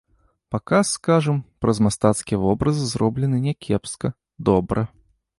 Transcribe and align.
Паказ, 0.53 0.85
скажам, 0.97 1.37
праз 1.65 1.81
мастацкія 1.87 2.39
вобразы 2.45 2.85
зроблены 2.93 3.37
не 3.45 3.53
кепска, 3.67 4.11
добра. 4.49 4.81